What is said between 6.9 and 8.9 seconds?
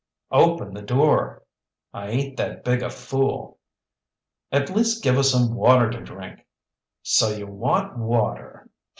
"So you want water?"